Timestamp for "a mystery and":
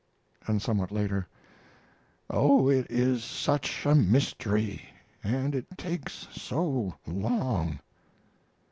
3.85-5.53